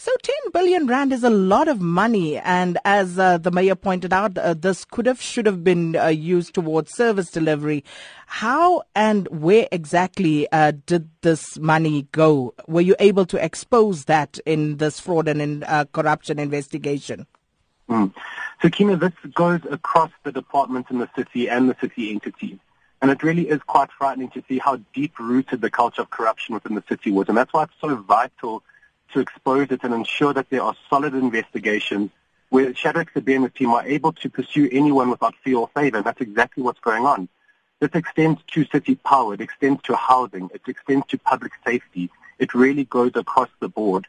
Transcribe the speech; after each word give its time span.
So 0.00 0.12
10 0.22 0.34
billion 0.52 0.86
rand 0.86 1.12
is 1.12 1.24
a 1.24 1.30
lot 1.30 1.66
of 1.66 1.80
money. 1.80 2.38
And 2.38 2.78
as 2.84 3.18
uh, 3.18 3.38
the 3.38 3.50
mayor 3.50 3.74
pointed 3.74 4.12
out, 4.12 4.38
uh, 4.38 4.54
this 4.54 4.84
could 4.84 5.06
have, 5.06 5.20
should 5.20 5.44
have 5.46 5.64
been 5.64 5.96
uh, 5.96 6.06
used 6.06 6.54
towards 6.54 6.94
service 6.94 7.32
delivery. 7.32 7.82
How 8.26 8.84
and 8.94 9.26
where 9.26 9.66
exactly 9.72 10.46
uh, 10.52 10.72
did 10.86 11.10
this 11.22 11.58
money 11.58 12.06
go? 12.12 12.54
Were 12.68 12.80
you 12.80 12.94
able 13.00 13.26
to 13.26 13.44
expose 13.44 14.04
that 14.04 14.38
in 14.46 14.76
this 14.76 15.00
fraud 15.00 15.26
and 15.26 15.42
in, 15.42 15.64
uh, 15.64 15.86
corruption 15.86 16.38
investigation? 16.38 17.26
Mm. 17.90 18.14
So, 18.62 18.68
Kina, 18.68 18.96
this 18.96 19.12
goes 19.34 19.62
across 19.68 20.12
the 20.22 20.30
departments 20.30 20.92
in 20.92 20.98
the 20.98 21.10
city 21.16 21.50
and 21.50 21.68
the 21.68 21.76
city 21.80 22.12
entities. 22.12 22.58
And 23.02 23.10
it 23.10 23.24
really 23.24 23.48
is 23.48 23.60
quite 23.66 23.90
frightening 23.90 24.30
to 24.30 24.44
see 24.48 24.58
how 24.58 24.80
deep-rooted 24.94 25.60
the 25.60 25.70
culture 25.70 26.02
of 26.02 26.10
corruption 26.10 26.54
within 26.54 26.76
the 26.76 26.84
city 26.88 27.10
was. 27.10 27.28
And 27.28 27.36
that's 27.36 27.52
why 27.52 27.64
it's 27.64 27.72
so 27.80 27.96
vital 27.96 28.62
to 29.12 29.20
expose 29.20 29.68
it 29.70 29.80
and 29.82 29.94
ensure 29.94 30.32
that 30.32 30.50
there 30.50 30.62
are 30.62 30.74
solid 30.90 31.14
investigations 31.14 32.10
where 32.50 32.74
Shadrach 32.74 33.12
Sibiya 33.12 33.36
and 33.36 33.44
the 33.44 33.50
team 33.50 33.70
are 33.70 33.86
able 33.86 34.12
to 34.12 34.30
pursue 34.30 34.68
anyone 34.72 35.10
without 35.10 35.34
fear 35.44 35.58
or 35.58 35.68
favor. 35.68 35.98
And 35.98 36.06
that's 36.06 36.20
exactly 36.20 36.62
what's 36.62 36.80
going 36.80 37.04
on. 37.04 37.28
This 37.80 37.90
extends 37.94 38.40
to 38.54 38.64
city 38.64 38.96
power. 38.96 39.34
It 39.34 39.40
extends 39.40 39.82
to 39.84 39.96
housing. 39.96 40.50
It 40.52 40.62
extends 40.66 41.06
to 41.08 41.18
public 41.18 41.52
safety. 41.64 42.10
It 42.38 42.54
really 42.54 42.84
goes 42.84 43.12
across 43.14 43.48
the 43.60 43.68
board. 43.68 44.06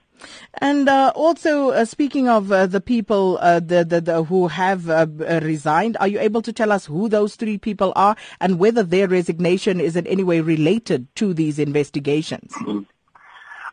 And 0.56 0.90
uh, 0.90 1.12
also, 1.16 1.70
uh, 1.70 1.86
speaking 1.86 2.28
of 2.28 2.52
uh, 2.52 2.68
the 2.68 2.82
people 2.82 3.38
uh, 3.42 3.60
the, 3.60 3.86
the, 3.86 4.02
the, 4.02 4.24
who 4.24 4.48
have 4.48 4.90
uh, 4.90 5.08
resigned, 5.42 5.98
are 6.00 6.08
you 6.08 6.20
able 6.20 6.42
to 6.42 6.52
tell 6.52 6.72
us 6.72 6.86
who 6.86 7.08
those 7.08 7.36
three 7.36 7.58
people 7.58 7.94
are 7.96 8.16
and 8.40 8.60
whether 8.60 8.84
their 8.84 9.08
resignation 9.08 9.80
is 9.80 9.96
in 9.96 10.06
any 10.08 10.24
way 10.24 10.42
related 10.42 11.14
to 11.16 11.34
these 11.34 11.58
investigations? 11.58 12.52
Mm-hmm. 12.54 12.82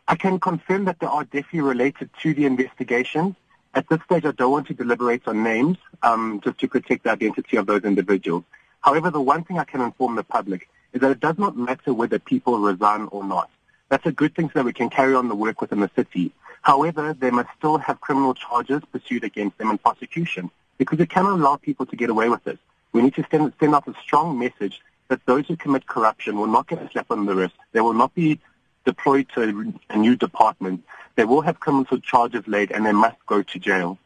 I 0.09 0.15
can 0.15 0.39
confirm 0.39 0.85
that 0.85 0.99
they 0.99 1.07
are 1.07 1.25
definitely 1.25 1.61
related 1.61 2.09
to 2.21 2.33
the 2.33 2.45
investigations. 2.45 3.35
At 3.73 3.89
this 3.89 3.99
stage, 4.05 4.25
I 4.25 4.31
don't 4.31 4.51
want 4.51 4.67
to 4.67 4.73
deliberate 4.73 5.27
on 5.27 5.43
names, 5.43 5.77
um, 6.01 6.39
just 6.43 6.59
to 6.59 6.67
protect 6.69 7.03
the 7.03 7.11
identity 7.11 7.57
of 7.57 7.65
those 7.65 7.83
individuals. 7.83 8.43
However, 8.79 9.11
the 9.11 9.19
one 9.19 9.43
thing 9.43 9.59
I 9.59 9.65
can 9.65 9.81
inform 9.81 10.15
the 10.15 10.23
public 10.23 10.69
is 10.93 11.01
that 11.01 11.11
it 11.11 11.19
does 11.19 11.37
not 11.37 11.57
matter 11.57 11.93
whether 11.93 12.19
people 12.19 12.57
resign 12.57 13.09
or 13.11 13.23
not. 13.23 13.49
That's 13.89 14.05
a 14.05 14.11
good 14.13 14.33
thing 14.33 14.47
so 14.47 14.59
that 14.59 14.65
we 14.65 14.71
can 14.71 14.89
carry 14.89 15.13
on 15.13 15.27
the 15.27 15.35
work 15.35 15.59
within 15.59 15.81
the 15.81 15.91
city. 15.93 16.31
However, 16.61 17.13
they 17.13 17.29
must 17.29 17.49
still 17.57 17.77
have 17.77 17.99
criminal 17.99 18.33
charges 18.33 18.81
pursued 18.91 19.25
against 19.25 19.57
them 19.57 19.69
and 19.69 19.81
prosecution 19.81 20.49
because 20.77 20.99
we 20.99 21.05
cannot 21.05 21.33
allow 21.39 21.57
people 21.57 21.85
to 21.85 21.95
get 21.97 22.09
away 22.09 22.29
with 22.29 22.43
this. 22.45 22.57
We 22.93 23.01
need 23.01 23.15
to 23.15 23.25
send, 23.29 23.51
send 23.59 23.75
out 23.75 23.87
a 23.87 23.93
strong 24.01 24.39
message 24.39 24.81
that 25.09 25.25
those 25.25 25.47
who 25.47 25.57
commit 25.57 25.85
corruption 25.85 26.37
will 26.37 26.47
not 26.47 26.67
get 26.67 26.81
a 26.81 26.89
slap 26.91 27.11
on 27.11 27.25
the 27.25 27.35
wrist. 27.35 27.55
They 27.73 27.81
will 27.81 27.93
not 27.93 28.13
be 28.15 28.39
deployed 28.87 29.27
to 29.35 29.73
a 29.89 29.97
new 29.97 30.15
department. 30.15 30.77
They 31.17 31.25
will 31.25 31.41
have 31.41 31.59
criminal 31.59 31.99
charges 31.99 32.47
laid 32.47 32.71
and 32.71 32.85
they 32.85 32.93
must 32.93 33.17
go 33.25 33.43
to 33.43 33.59
jail. 33.59 33.99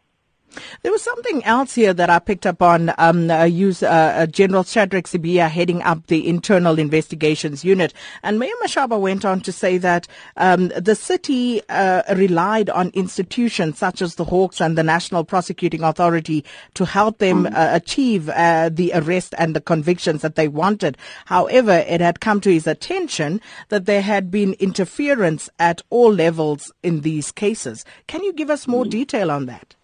There 0.83 0.91
was 0.91 1.02
something 1.02 1.44
else 1.44 1.75
here 1.75 1.94
that 1.94 2.09
I 2.09 2.19
picked 2.19 2.45
up 2.45 2.61
on. 2.61 2.94
Um, 2.97 3.30
uh, 3.30 3.44
use, 3.44 3.83
uh, 3.83 3.88
uh, 3.88 4.25
General 4.25 4.63
Shadrach 4.63 5.05
Sibiya 5.05 5.49
heading 5.49 5.81
up 5.83 6.08
the 6.08 6.27
internal 6.27 6.80
investigations 6.80 7.63
unit, 7.63 7.93
and 8.23 8.39
Mayor 8.39 8.53
Mashaba 8.63 8.99
went 8.99 9.25
on 9.25 9.41
to 9.41 9.52
say 9.52 9.77
that 9.77 10.08
um, 10.38 10.69
the 10.69 10.95
city 10.95 11.61
uh, 11.69 12.03
relied 12.16 12.69
on 12.69 12.89
institutions 12.89 13.77
such 13.77 14.02
as 14.02 14.16
the 14.16 14.25
Hawks 14.25 14.59
and 14.59 14.77
the 14.77 14.83
National 14.83 15.23
Prosecuting 15.23 15.83
Authority 15.83 16.43
to 16.73 16.86
help 16.86 17.19
them 17.19 17.45
mm. 17.45 17.55
uh, 17.55 17.69
achieve 17.75 18.30
uh, 18.30 18.69
the 18.69 18.91
arrest 18.93 19.33
and 19.38 19.55
the 19.55 19.61
convictions 19.61 20.21
that 20.21 20.36
they 20.36 20.47
wanted. 20.47 20.97
However, 21.25 21.83
it 21.88 22.02
had 22.02 22.19
come 22.19 22.41
to 22.41 22.52
his 22.52 22.67
attention 22.67 23.41
that 23.69 23.86
there 23.86 24.02
had 24.02 24.31
been 24.31 24.53
interference 24.53 25.49
at 25.59 25.81
all 25.89 26.11
levels 26.11 26.71
in 26.83 27.02
these 27.02 27.31
cases. 27.31 27.86
Can 28.08 28.23
you 28.23 28.33
give 28.33 28.49
us 28.49 28.67
more 28.67 28.86
mm. 28.86 28.89
detail 28.89 29.31
on 29.31 29.45
that? 29.45 29.75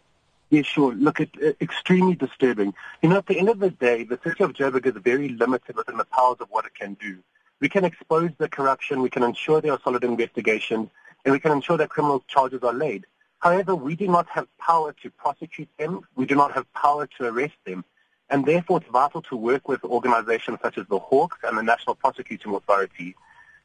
Yeah, 0.50 0.62
sure. 0.62 0.94
Look, 0.94 1.20
it's 1.20 1.38
uh, 1.44 1.54
extremely 1.60 2.16
disturbing. 2.16 2.74
You 3.02 3.10
know, 3.10 3.18
at 3.18 3.28
the 3.28 3.38
end 3.38 3.50
of 3.50 3.60
the 3.60 3.70
day, 3.70 4.04
the 4.04 4.20
city 4.24 4.44
of 4.44 4.54
Joburg 4.54 4.86
is 4.86 5.02
very 5.04 5.30
limited 5.30 5.76
within 5.76 5.98
the 5.98 6.06
powers 6.06 6.38
of 6.40 6.48
what 6.50 6.66
it 6.66 6.74
can 6.74 6.94
do. 6.96 7.18
We 7.60 7.68
can 7.68 7.84
expose 7.84 8.32
the 8.38 8.48
corruption, 8.48 9.02
we 9.02 9.10
can 9.10 9.24
ensure 9.24 9.60
there 9.60 9.74
are 9.74 9.80
solid 9.84 10.04
investigations, 10.04 10.90
and 11.26 11.34
we 11.34 11.40
can 11.40 11.52
ensure 11.52 11.78
that 11.78 11.90
criminal 11.90 12.24
charges 12.28 12.64
are 12.64 12.74
laid. 12.74 13.06
However, 13.40 13.76
we 13.76 13.96
do 13.96 14.08
not 14.08 14.28
have 14.30 14.48
power 14.58 14.94
to 15.04 15.10
prosecute 15.12 15.70
them. 15.78 16.02
We 16.16 16.26
do 16.26 16.36
not 16.36 16.54
have 16.54 16.72
power 16.74 17.08
to 17.18 17.26
arrest 17.26 17.56
them. 17.66 17.84
And 18.30 18.46
therefore, 18.46 18.78
it's 18.80 18.90
vital 18.90 19.22
to 19.24 19.36
work 19.36 19.68
with 19.68 19.84
organizations 19.84 20.60
such 20.62 20.78
as 20.78 20.86
the 20.88 21.00
Hawks 21.00 21.38
and 21.44 21.58
the 21.58 21.64
National 21.64 21.96
Prosecuting 21.96 22.54
Authority. 22.54 23.16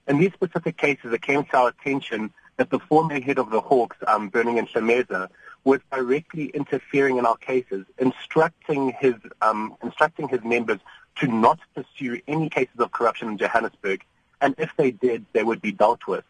In 0.08 0.18
these 0.18 0.32
specific 0.32 0.76
cases, 0.76 1.12
it 1.12 1.22
came 1.22 1.44
to 1.44 1.56
our 1.56 1.68
attention 1.68 2.32
that 2.62 2.70
the 2.70 2.78
former 2.78 3.20
head 3.20 3.40
of 3.40 3.50
the 3.50 3.60
Hawks, 3.60 3.96
um, 4.06 4.30
Berning 4.30 4.64
Ntlemeza, 4.64 5.28
was 5.64 5.80
directly 5.90 6.44
interfering 6.54 7.16
in 7.18 7.26
our 7.26 7.36
cases, 7.36 7.84
instructing 7.98 8.92
his 9.00 9.14
um, 9.40 9.74
instructing 9.82 10.28
his 10.28 10.44
members 10.44 10.78
to 11.16 11.26
not 11.26 11.58
pursue 11.74 12.20
any 12.28 12.48
cases 12.48 12.78
of 12.78 12.92
corruption 12.92 13.30
in 13.30 13.36
Johannesburg, 13.36 14.04
and 14.40 14.54
if 14.58 14.70
they 14.76 14.92
did, 14.92 15.26
they 15.32 15.42
would 15.42 15.60
be 15.60 15.72
dealt 15.72 16.06
with. 16.06 16.24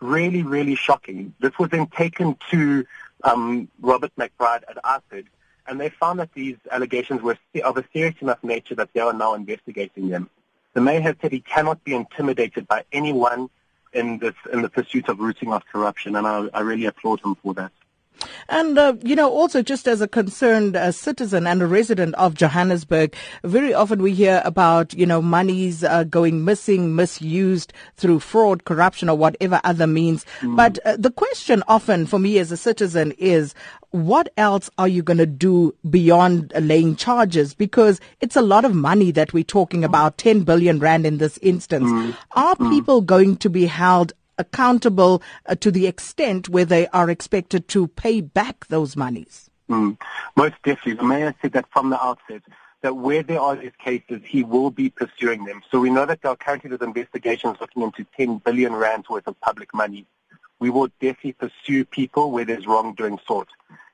Really, 0.00 0.42
really 0.42 0.74
shocking. 0.74 1.34
This 1.38 1.52
was 1.58 1.68
then 1.68 1.86
taken 1.88 2.38
to 2.50 2.86
um, 3.22 3.68
Robert 3.82 4.12
McBride 4.18 4.62
at 4.66 4.82
IPID, 4.82 5.26
and 5.66 5.78
they 5.78 5.90
found 5.90 6.18
that 6.18 6.32
these 6.32 6.56
allegations 6.70 7.20
were 7.20 7.36
of 7.62 7.76
a 7.76 7.84
serious 7.92 8.14
enough 8.22 8.42
nature 8.42 8.74
that 8.76 8.88
they 8.94 9.00
are 9.00 9.12
now 9.12 9.34
investigating 9.34 10.08
them. 10.08 10.30
The 10.72 10.80
mayor 10.80 11.02
has 11.02 11.16
said 11.20 11.30
he 11.30 11.40
cannot 11.40 11.84
be 11.84 11.94
intimidated 11.94 12.66
by 12.66 12.84
anyone 12.90 13.50
in 13.94 14.18
this 14.18 14.34
in 14.52 14.62
the 14.62 14.68
pursuit 14.68 15.08
of 15.08 15.18
rooting 15.20 15.50
out 15.50 15.64
corruption, 15.72 16.16
and 16.16 16.26
I, 16.26 16.48
I 16.52 16.60
really 16.60 16.86
applaud 16.86 17.20
him 17.20 17.36
for 17.36 17.54
that. 17.54 17.72
And, 18.48 18.78
uh, 18.78 18.94
you 19.02 19.16
know, 19.16 19.30
also 19.30 19.62
just 19.62 19.88
as 19.88 20.00
a 20.00 20.08
concerned 20.08 20.76
uh, 20.76 20.92
citizen 20.92 21.46
and 21.46 21.62
a 21.62 21.66
resident 21.66 22.14
of 22.16 22.34
Johannesburg, 22.34 23.14
very 23.42 23.74
often 23.74 24.02
we 24.02 24.12
hear 24.12 24.42
about, 24.44 24.94
you 24.94 25.06
know, 25.06 25.22
monies 25.22 25.82
uh, 25.84 26.04
going 26.04 26.44
missing, 26.44 26.94
misused 26.94 27.72
through 27.96 28.20
fraud, 28.20 28.64
corruption, 28.64 29.08
or 29.08 29.16
whatever 29.16 29.60
other 29.64 29.86
means. 29.86 30.24
Mm. 30.40 30.56
But 30.56 30.78
uh, 30.84 30.96
the 30.98 31.10
question 31.10 31.62
often 31.68 32.06
for 32.06 32.18
me 32.18 32.38
as 32.38 32.52
a 32.52 32.56
citizen 32.56 33.12
is, 33.12 33.54
what 33.90 34.28
else 34.36 34.68
are 34.76 34.88
you 34.88 35.02
going 35.02 35.18
to 35.18 35.26
do 35.26 35.74
beyond 35.88 36.52
laying 36.60 36.96
charges? 36.96 37.54
Because 37.54 38.00
it's 38.20 38.36
a 38.36 38.42
lot 38.42 38.64
of 38.64 38.74
money 38.74 39.12
that 39.12 39.32
we're 39.32 39.44
talking 39.44 39.84
about, 39.84 40.18
10 40.18 40.42
billion 40.42 40.80
rand 40.80 41.06
in 41.06 41.18
this 41.18 41.38
instance. 41.38 41.90
Mm. 41.90 42.16
Are 42.32 42.56
mm. 42.56 42.70
people 42.70 43.00
going 43.00 43.36
to 43.36 43.48
be 43.48 43.66
held 43.66 44.12
accountable 44.38 45.22
uh, 45.46 45.54
to 45.56 45.70
the 45.70 45.86
extent 45.86 46.48
where 46.48 46.64
they 46.64 46.86
are 46.88 47.10
expected 47.10 47.68
to 47.68 47.88
pay 47.88 48.20
back 48.20 48.66
those 48.68 48.96
monies? 48.96 49.50
Mm. 49.68 49.98
Most 50.36 50.54
definitely. 50.64 50.94
The 50.94 51.04
mayor 51.04 51.34
said 51.40 51.52
that 51.52 51.66
from 51.72 51.90
the 51.90 52.02
outset, 52.02 52.42
that 52.82 52.94
where 52.94 53.22
there 53.22 53.40
are 53.40 53.56
these 53.56 53.72
cases, 53.82 54.20
he 54.26 54.44
will 54.44 54.70
be 54.70 54.90
pursuing 54.90 55.44
them. 55.44 55.62
So 55.70 55.80
we 55.80 55.88
know 55.88 56.04
that 56.04 56.20
there 56.20 56.30
are 56.30 56.36
currently 56.36 56.68
those 56.68 56.82
investigations 56.82 57.56
looking 57.60 57.82
into 57.82 58.04
10 58.16 58.38
billion 58.38 58.74
rands 58.74 59.08
worth 59.08 59.26
of 59.26 59.40
public 59.40 59.72
money. 59.72 60.06
We 60.58 60.68
will 60.68 60.88
definitely 61.00 61.32
pursue 61.32 61.86
people 61.86 62.30
where 62.30 62.44
there's 62.44 62.66
wrongdoing 62.66 63.18
sought. 63.26 63.48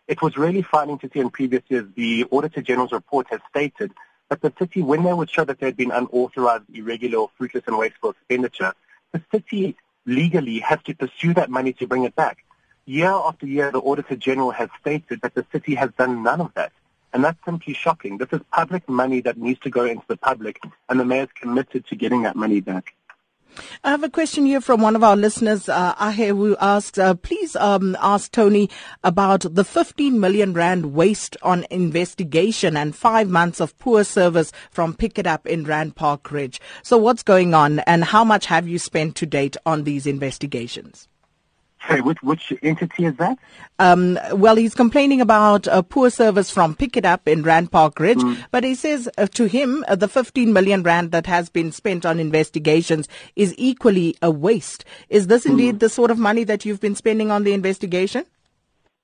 It 0.09 0.21
was 0.23 0.37
really 0.37 0.63
frightening 0.63 0.99
to 0.99 1.11
see 1.13 1.21
in 1.21 1.31
previous 1.31 1.63
years 1.69 1.87
the 1.95 2.25
Auditor 2.33 2.63
General's 2.63 2.91
report 2.91 3.29
has 3.31 3.41
stated 3.49 3.93
that 4.29 4.41
the 4.43 4.53
city, 4.59 4.83
when 4.83 5.05
they 5.05 5.13
would 5.13 5.31
show 5.31 5.45
that 5.45 5.61
there 5.61 5.69
had 5.69 5.77
been 5.77 5.93
unauthorized, 5.93 6.65
irregular, 6.75 7.19
or 7.19 7.31
fruitless 7.39 7.65
and 7.69 7.79
wasteful 7.79 8.11
expenditure, 8.11 8.73
the 9.13 9.23
city 9.33 9.77
legally 10.07 10.59
has 10.61 10.79
to 10.85 10.95
pursue 10.95 11.35
that 11.35 11.51
money 11.51 11.73
to 11.75 11.87
bring 11.87 12.05
it 12.05 12.15
back. 12.15 12.45
Year 12.87 13.11
after 13.11 13.47
year, 13.47 13.71
the 13.71 13.81
Auditor 13.81 14.17
General 14.17 14.51
has 14.51 14.69
stated 14.81 15.21
that 15.23 15.35
the 15.35 15.47
city 15.53 15.75
has 15.75 15.91
done 15.97 16.23
none 16.23 16.41
of 16.41 16.53
that. 16.55 16.73
And 17.13 17.25
that's 17.25 17.39
simply 17.45 17.75
shocking. 17.75 18.19
This 18.19 18.29
is 18.33 18.41
public 18.53 18.89
money 18.89 19.21
that 19.23 19.37
needs 19.37 19.61
to 19.61 19.71
go 19.71 19.85
into 19.85 20.05
the 20.07 20.17
public, 20.17 20.61
and 20.89 20.99
the 20.99 21.05
mayor 21.05 21.25
is 21.25 21.29
committed 21.35 21.87
to 21.89 21.97
getting 21.97 22.23
that 22.23 22.37
money 22.37 22.61
back. 22.61 22.95
I 23.85 23.91
have 23.91 24.05
a 24.05 24.11
question 24.11 24.47
here 24.47 24.61
from 24.61 24.81
one 24.81 24.97
of 24.97 25.05
our 25.05 25.17
listeners, 25.17 25.69
uh, 25.69 25.95
Ahe, 25.99 26.29
who 26.29 26.57
asks, 26.61 26.99
uh, 26.99 27.15
please 27.15 27.57
um, 27.57 27.97
ask 28.01 28.31
Tony 28.33 28.71
about 29.05 29.45
the 29.49 29.65
15 29.65 30.19
million 30.19 30.55
rand 30.55 30.95
waste 30.95 31.37
on 31.43 31.67
investigation 31.71 32.77
and 32.77 32.95
five 32.95 33.29
months 33.29 33.61
of 33.61 33.79
poor 33.79 34.05
service 34.05 34.53
from 34.71 34.95
Pikitup 34.95 35.47
in 35.47 35.65
Rand 35.65 35.97
Park 35.97 36.31
Ridge. 36.31 36.61
So 36.83 36.97
what's 36.97 37.23
going 37.23 37.55
on 37.55 37.81
and 37.81 38.05
how 38.05 38.25
much 38.25 38.47
have 38.47 38.67
you 38.67 38.79
spent 38.79 39.17
to 39.17 39.27
date 39.27 39.57
on 39.67 39.85
these 39.85 40.07
investigations? 40.07 41.10
Sorry, 41.87 42.03
which, 42.03 42.23
which 42.23 42.53
entity 42.63 43.07
is 43.07 43.17
that? 43.17 43.39
Um, 43.79 44.19
well, 44.33 44.57
he's 44.57 44.75
complaining 44.75 45.21
about 45.21 45.67
a 45.67 45.83
poor 45.83 46.11
service 46.11 46.51
from 46.51 46.75
Pikitup 46.75 47.27
in 47.27 47.43
Rand 47.43 47.73
Park 47.73 47.99
Ridge, 47.99 48.19
mm. 48.19 48.37
but 48.51 48.65
he 48.65 48.75
says 48.75 49.09
uh, 49.17 49.27
to 49.29 49.47
him, 49.47 49.85
uh, 49.89 49.97
the 49.97 50.09
15 50.09 50.53
million 50.53 50.83
rand 50.83 51.11
that 51.13 51.27
has 51.27 51.49
been 51.49 51.73
spent 51.73 52.05
on 52.05 52.21
investigations 52.21 53.09
is 53.35 53.55
equally 53.57 54.15
a 54.21 54.31
waste. 54.31 54.85
Is 55.09 55.29
this 55.29 55.45
mm. 55.45 55.51
indeed 55.51 55.81
the 55.81 55.89
sort 55.89 56.11
of 56.11 56.19
money 56.19 56.45
that 56.45 56.65
you've 56.65 56.81
been 56.81 56.95
spending 56.95 57.31
on 57.31 57.45
the 57.45 57.55
investigation? 57.55 58.27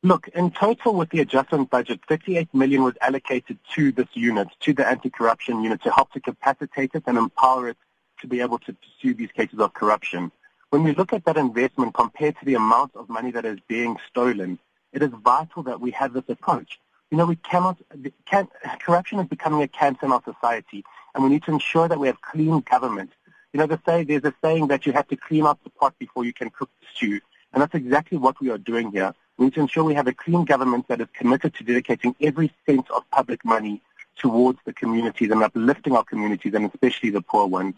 Look, 0.02 0.29
in 0.29 0.50
total 0.50 0.94
with 0.94 1.11
the 1.11 1.20
adjustment 1.20 1.70
budget, 1.70 2.00
38 2.08 2.52
million 2.55 2.82
was 2.82 2.94
allocated 3.00 3.58
to 3.75 3.90
this 3.90 4.06
unit, 4.12 4.49
to 4.61 4.72
the 4.72 4.87
anti-corruption 4.87 5.62
unit, 5.62 5.82
to 5.82 5.90
help 5.90 6.12
to 6.12 6.20
capacitate 6.20 6.90
it 6.94 7.05
and 7.06 7.19
empower 7.19 7.70
it 7.70 7.76
to 8.20 8.29
be 8.29 8.40
able 8.40 8.58
to 8.58 8.75
pursue 8.75 9.14
these 9.14 9.32
cases 9.32 9.58
of 9.58 9.75
corruption. 9.75 10.31
When 10.76 10.84
we 10.84 10.93
look 10.93 11.14
at 11.14 11.25
that 11.25 11.38
investment 11.38 11.94
compared 11.94 12.38
to 12.38 12.44
the 12.44 12.52
amount 12.52 12.96
of 12.96 13.08
money 13.08 13.31
that 13.31 13.46
is 13.46 13.58
being 13.67 13.96
stolen, 14.11 14.58
it 14.93 15.02
is 15.02 15.08
vital 15.08 15.62
that 15.62 15.81
we 15.81 15.90
have 15.93 16.12
this 16.12 16.28
approach. 16.28 16.78
You 17.11 17.17
know, 17.17 17.25
we 17.25 17.37
cannot, 17.37 17.78
can, 18.26 18.46
corruption 18.78 19.19
is 19.19 19.26
becoming 19.26 19.62
a 19.62 19.69
cancer 19.69 20.05
in 20.05 20.12
our 20.12 20.23
society, 20.23 20.84
and 21.14 21.25
we 21.25 21.31
need 21.31 21.44
to 21.44 21.52
ensure 21.52 21.88
that 21.88 21.99
we 21.99 22.08
have 22.08 22.20
clean 22.20 22.61
government. 22.61 23.12
You 23.55 23.61
know, 23.61 23.67
the 23.67 23.81
say, 23.87 24.05
there's 24.05 24.25
a 24.25 24.34
saying 24.44 24.67
that 24.67 24.84
you 24.84 24.93
have 24.93 25.08
to 25.08 25.17
clean 25.17 25.46
up 25.46 25.58
the 25.64 25.70
pot 25.70 25.99
before 25.99 26.26
you 26.26 26.34
can 26.34 26.50
cook 26.50 26.69
the 26.82 26.87
stew, 26.94 27.20
and 27.55 27.62
that's 27.62 27.75
exactly 27.75 28.19
what 28.19 28.38
we 28.38 28.50
are 28.50 28.58
doing 28.58 28.93
here. 28.93 29.14
We 29.38 29.46
need 29.46 29.55
to 29.55 29.61
ensure 29.61 29.82
we 29.82 29.94
have 29.94 30.08
a 30.08 30.12
clean 30.12 30.44
government 30.44 30.88
that 30.88 31.00
is 31.00 31.08
committed 31.14 31.55
to 31.55 31.64
dedicating 31.64 32.14
every 32.20 32.52
cent 32.67 32.90
of 32.90 33.11
public 33.11 33.46
money 33.46 33.81
towards 34.19 34.58
the 34.67 34.75
communities 34.75 35.31
and 35.31 35.43
uplifting 35.43 35.96
our 35.96 36.05
communities, 36.05 36.52
and 36.52 36.67
especially 36.67 37.08
the 37.08 37.22
poor 37.22 37.46
ones. 37.46 37.76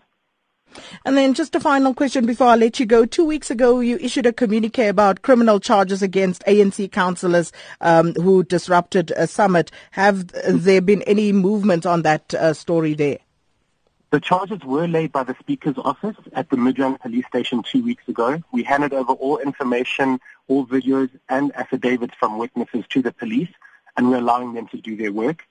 And 1.04 1.16
then 1.16 1.34
just 1.34 1.54
a 1.54 1.60
final 1.60 1.94
question 1.94 2.26
before 2.26 2.48
I 2.48 2.56
let 2.56 2.78
you 2.78 2.86
go. 2.86 3.04
Two 3.04 3.24
weeks 3.24 3.50
ago, 3.50 3.80
you 3.80 3.96
issued 4.00 4.26
a 4.26 4.32
communique 4.32 4.88
about 4.88 5.22
criminal 5.22 5.60
charges 5.60 6.02
against 6.02 6.44
ANC 6.46 6.90
councillors 6.92 7.52
um, 7.80 8.14
who 8.14 8.44
disrupted 8.44 9.12
a 9.16 9.26
summit. 9.26 9.70
Have 9.92 10.28
there 10.28 10.80
been 10.80 11.02
any 11.02 11.32
movement 11.32 11.86
on 11.86 12.02
that 12.02 12.34
uh, 12.34 12.52
story 12.52 12.94
there? 12.94 13.18
The 14.10 14.20
charges 14.20 14.60
were 14.64 14.88
laid 14.88 15.12
by 15.12 15.24
the 15.24 15.36
Speaker's 15.38 15.76
office 15.76 16.16
at 16.32 16.48
the 16.48 16.56
Midrand 16.56 16.98
police 17.00 17.26
station 17.26 17.62
two 17.62 17.84
weeks 17.84 18.08
ago. 18.08 18.42
We 18.52 18.62
handed 18.62 18.94
over 18.94 19.12
all 19.12 19.36
information, 19.36 20.18
all 20.46 20.66
videos 20.66 21.10
and 21.28 21.54
affidavits 21.54 22.14
from 22.18 22.38
witnesses 22.38 22.84
to 22.88 23.02
the 23.02 23.12
police, 23.12 23.50
and 23.98 24.08
we're 24.08 24.16
allowing 24.16 24.54
them 24.54 24.66
to 24.68 24.78
do 24.78 24.96
their 24.96 25.12
work. 25.12 25.44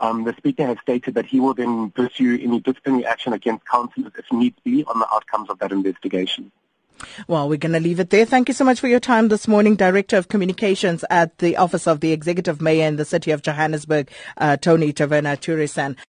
Um, 0.00 0.24
the 0.24 0.34
Speaker 0.36 0.66
has 0.66 0.78
stated 0.82 1.14
that 1.14 1.26
he 1.26 1.38
will 1.38 1.54
then 1.54 1.90
pursue 1.90 2.38
any 2.42 2.60
disciplinary 2.60 3.06
action 3.06 3.32
against 3.32 3.66
councillors 3.66 4.12
if 4.18 4.24
need 4.32 4.54
be 4.64 4.84
on 4.84 4.98
the 4.98 5.06
outcomes 5.12 5.48
of 5.48 5.58
that 5.60 5.72
investigation. 5.72 6.50
Well, 7.26 7.48
we're 7.48 7.58
going 7.58 7.72
to 7.72 7.80
leave 7.80 8.00
it 8.00 8.10
there. 8.10 8.24
Thank 8.24 8.48
you 8.48 8.54
so 8.54 8.64
much 8.64 8.80
for 8.80 8.88
your 8.88 9.00
time 9.00 9.28
this 9.28 9.48
morning, 9.48 9.76
Director 9.76 10.16
of 10.16 10.28
Communications 10.28 11.04
at 11.10 11.38
the 11.38 11.56
Office 11.56 11.86
of 11.86 12.00
the 12.00 12.12
Executive 12.12 12.60
Mayor 12.60 12.86
in 12.86 12.96
the 12.96 13.04
City 13.04 13.30
of 13.30 13.42
Johannesburg, 13.42 14.10
uh, 14.36 14.56
Tony 14.56 14.92
Taverna 14.92 15.36
Turisan. 15.36 15.96